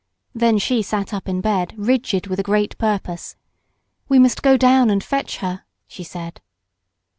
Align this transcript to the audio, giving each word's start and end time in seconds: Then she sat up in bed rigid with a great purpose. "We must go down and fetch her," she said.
Then 0.33 0.57
she 0.57 0.81
sat 0.81 1.13
up 1.13 1.29
in 1.29 1.41
bed 1.41 1.75
rigid 1.77 2.25
with 2.25 2.39
a 2.39 2.41
great 2.41 2.75
purpose. 2.79 3.35
"We 4.09 4.17
must 4.17 4.41
go 4.41 4.57
down 4.57 4.89
and 4.89 5.03
fetch 5.03 5.37
her," 5.45 5.63
she 5.87 6.03
said. 6.03 6.41